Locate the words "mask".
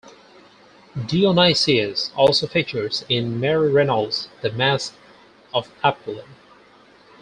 4.51-4.95